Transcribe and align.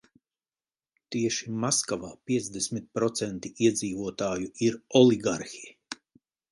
Tieši 1.15 1.51
Maskavā 1.65 2.09
piecdesmit 2.31 2.89
procenti 3.01 3.55
iedzīvotāju 3.67 4.53
ir 4.71 4.81
oligarhi. 5.03 5.65